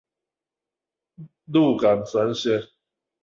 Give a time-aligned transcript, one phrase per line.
[1.45, 2.67] 鹿港三線